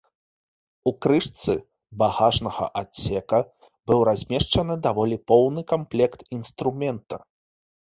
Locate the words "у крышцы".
0.91-1.53